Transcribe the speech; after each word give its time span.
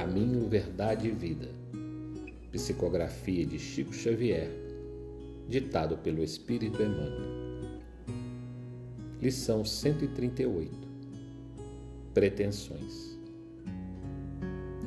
Caminho, 0.00 0.48
Verdade 0.48 1.08
e 1.08 1.10
Vida. 1.10 1.50
Psicografia 2.50 3.44
de 3.44 3.58
Chico 3.58 3.92
Xavier, 3.92 4.50
ditado 5.46 5.98
pelo 5.98 6.24
Espírito 6.24 6.82
Emmanuel. 6.82 7.68
Lição 9.20 9.62
138. 9.62 10.72
Pretensões. 12.14 13.18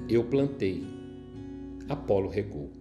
Eu 0.09 0.23
plantei, 0.23 0.83
Apolo 1.87 2.27
regou, 2.27 2.71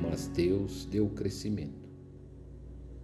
mas 0.00 0.28
Deus 0.28 0.86
deu 0.86 1.04
o 1.04 1.10
crescimento. 1.10 1.86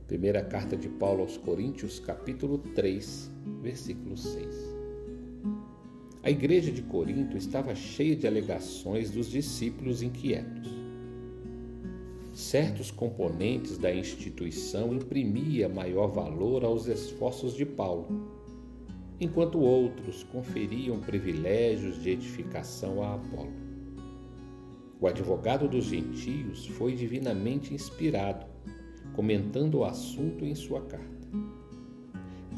Primeira 0.06 0.42
carta 0.42 0.74
de 0.74 0.88
Paulo 0.88 1.20
aos 1.20 1.36
Coríntios, 1.36 2.00
capítulo 2.00 2.56
3, 2.56 3.30
versículo 3.60 4.16
6. 4.16 4.78
A 6.20 6.30
igreja 6.30 6.72
de 6.72 6.82
Corinto 6.82 7.36
estava 7.36 7.74
cheia 7.76 8.16
de 8.16 8.26
alegações 8.26 9.10
dos 9.10 9.30
discípulos 9.30 10.02
inquietos. 10.02 10.68
Certos 12.32 12.90
componentes 12.90 13.78
da 13.78 13.94
instituição 13.94 14.92
imprimia 14.92 15.68
maior 15.68 16.08
valor 16.08 16.64
aos 16.64 16.88
esforços 16.88 17.54
de 17.54 17.64
Paulo, 17.64 18.32
enquanto 19.20 19.60
outros 19.60 20.24
conferiam 20.24 21.00
privilégios 21.00 22.02
de 22.02 22.10
edificação 22.10 23.00
a 23.02 23.14
Apolo. 23.14 23.52
O 25.00 25.06
advogado 25.06 25.68
dos 25.68 25.84
gentios 25.84 26.66
foi 26.66 26.94
divinamente 26.94 27.72
inspirado, 27.72 28.44
comentando 29.14 29.78
o 29.78 29.84
assunto 29.84 30.44
em 30.44 30.54
sua 30.56 30.80
carta. 30.82 31.17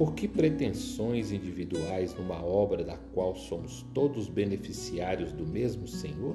Por 0.01 0.15
que 0.15 0.27
pretensões 0.27 1.31
individuais 1.31 2.15
numa 2.15 2.43
obra 2.43 2.83
da 2.83 2.97
qual 3.13 3.35
somos 3.35 3.85
todos 3.93 4.31
beneficiários 4.31 5.31
do 5.31 5.47
mesmo 5.47 5.87
Senhor? 5.87 6.35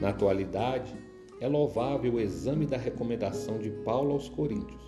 Na 0.00 0.08
atualidade, 0.08 0.92
é 1.40 1.46
louvável 1.46 2.14
o 2.14 2.20
exame 2.20 2.66
da 2.66 2.76
recomendação 2.76 3.60
de 3.60 3.70
Paulo 3.70 4.14
aos 4.14 4.28
Coríntios, 4.28 4.82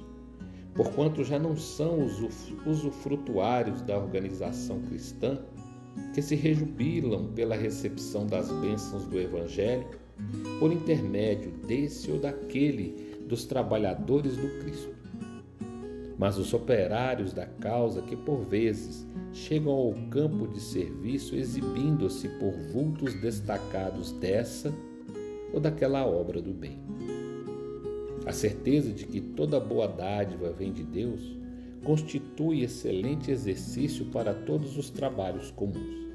porquanto 0.74 1.22
já 1.22 1.38
não 1.38 1.56
são 1.56 2.04
os 2.04 2.20
usufrutuários 2.66 3.80
da 3.80 3.96
organização 3.96 4.82
cristã 4.82 5.38
que 6.12 6.20
se 6.20 6.34
rejubilam 6.34 7.28
pela 7.28 7.54
recepção 7.54 8.26
das 8.26 8.50
bênçãos 8.50 9.06
do 9.06 9.20
Evangelho 9.20 9.86
por 10.58 10.72
intermédio 10.72 11.52
desse 11.64 12.10
ou 12.10 12.18
daquele 12.18 13.20
dos 13.28 13.44
trabalhadores 13.44 14.36
do 14.36 14.48
Cristo 14.64 14.95
mas 16.18 16.38
os 16.38 16.52
operários 16.54 17.32
da 17.32 17.46
causa 17.46 18.02
que 18.02 18.16
por 18.16 18.42
vezes 18.44 19.06
chegam 19.32 19.72
ao 19.72 19.92
campo 20.10 20.48
de 20.48 20.60
serviço 20.60 21.36
exibindo-se 21.36 22.28
por 22.40 22.52
vultos 22.72 23.14
destacados 23.20 24.12
dessa 24.12 24.72
ou 25.52 25.60
daquela 25.60 26.06
obra 26.06 26.40
do 26.40 26.52
bem. 26.52 26.80
A 28.24 28.32
certeza 28.32 28.90
de 28.92 29.06
que 29.06 29.20
toda 29.20 29.60
boa 29.60 29.86
dádiva 29.86 30.50
vem 30.50 30.72
de 30.72 30.82
Deus 30.82 31.36
constitui 31.84 32.62
excelente 32.62 33.30
exercício 33.30 34.06
para 34.06 34.34
todos 34.34 34.76
os 34.76 34.90
trabalhos 34.90 35.50
comuns. 35.52 36.06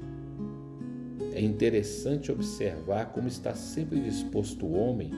É 1.32 1.40
interessante 1.40 2.30
observar 2.30 3.06
como 3.12 3.28
está 3.28 3.54
sempre 3.54 4.00
disposto 4.00 4.66
o 4.66 4.74
homem 4.74 5.10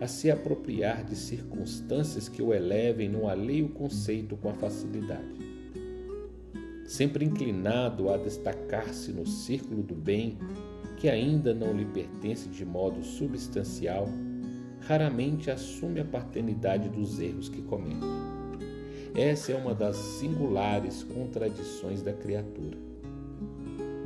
a 0.00 0.06
se 0.06 0.30
apropriar 0.30 1.04
de 1.04 1.16
circunstâncias 1.16 2.28
que 2.28 2.42
o 2.42 2.54
elevem 2.54 3.08
no 3.08 3.28
alheio 3.28 3.68
conceito 3.70 4.36
com 4.36 4.48
a 4.48 4.54
facilidade. 4.54 5.48
Sempre 6.86 7.24
inclinado 7.24 8.08
a 8.08 8.16
destacar-se 8.16 9.12
no 9.12 9.26
círculo 9.26 9.82
do 9.82 9.94
bem, 9.94 10.38
que 10.96 11.08
ainda 11.08 11.52
não 11.52 11.72
lhe 11.72 11.84
pertence 11.84 12.48
de 12.48 12.64
modo 12.64 13.02
substancial, 13.02 14.08
raramente 14.80 15.50
assume 15.50 16.00
a 16.00 16.04
paternidade 16.04 16.88
dos 16.88 17.20
erros 17.20 17.48
que 17.48 17.60
comete. 17.62 18.06
Essa 19.14 19.52
é 19.52 19.56
uma 19.56 19.74
das 19.74 19.96
singulares 19.96 21.02
contradições 21.02 22.02
da 22.02 22.12
criatura. 22.12 22.78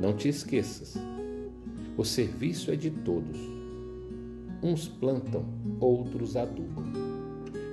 Não 0.01 0.13
te 0.13 0.27
esqueças, 0.27 0.97
o 1.95 2.03
serviço 2.03 2.71
é 2.71 2.75
de 2.75 2.89
todos 2.89 3.62
Uns 4.63 4.87
plantam, 4.87 5.43
outros 5.81 6.37
adubam. 6.37 6.85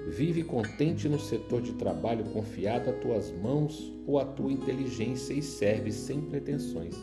Vive 0.08 0.42
contente 0.42 1.08
no 1.08 1.20
setor 1.20 1.62
de 1.62 1.74
trabalho 1.74 2.24
confiado 2.32 2.90
a 2.90 2.92
tuas 2.94 3.30
mãos 3.30 3.92
ou 4.08 4.18
à 4.18 4.24
tua 4.24 4.50
inteligência 4.50 5.32
e 5.32 5.40
serve 5.40 5.92
sem 5.92 6.20
pretensões. 6.20 6.96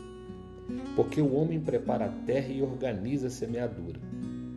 Porque 0.93 1.21
o 1.21 1.33
homem 1.33 1.61
prepara 1.61 2.07
a 2.07 2.25
terra 2.25 2.49
e 2.49 2.61
organiza 2.61 3.27
a 3.27 3.29
semeadura, 3.29 4.01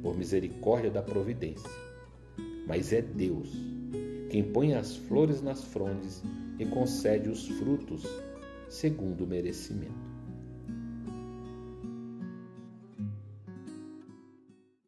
por 0.03 0.19
misericórdia 0.19 0.91
da 0.91 1.01
providência. 1.01 1.71
Mas 2.67 2.93
é 2.93 3.01
Deus 3.01 3.57
quem 4.31 4.43
põe 4.43 4.75
as 4.75 4.97
flores 4.97 5.41
nas 5.41 5.63
frondes 5.63 6.25
e 6.59 6.67
concede 6.67 7.29
os 7.29 7.47
frutos 7.47 8.05
segundo 8.69 9.23
o 9.23 9.27
merecimento. 9.29 10.10